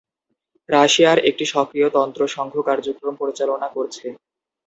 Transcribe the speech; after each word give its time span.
রাশিয়ায় 0.69 1.21
একটি 1.29 1.45
সক্রিয় 1.53 1.87
তন্ত্র 1.89 2.21
সংঘ 2.35 2.53
কার্যক্রম 2.67 3.13
পরিচালনা 3.21 3.67
করছে। 3.75 4.05